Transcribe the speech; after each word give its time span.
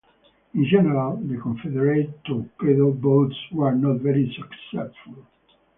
In 0.55 0.65
general, 0.65 1.17
the 1.17 1.37
Confederate 1.37 2.23
torpedo 2.25 2.91
boats 2.91 3.35
were 3.53 3.75
not 3.75 3.99
very 4.01 4.35
successful. 4.35 5.27